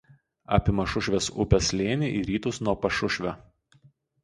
Apima 0.55 0.85
Šušvės 0.93 1.27
upės 1.45 1.69
slėnį 1.75 2.11
į 2.21 2.25
rytus 2.31 2.61
nuo 2.65 2.77
Pašušvio. 2.87 3.39